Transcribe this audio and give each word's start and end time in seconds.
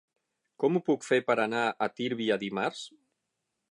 Com 0.63 0.79
ho 0.79 0.81
puc 0.87 1.05
fer 1.09 1.21
per 1.29 1.37
anar 1.45 1.63
a 1.67 1.91
Tírvia 2.01 2.43
dimarts? 2.49 2.85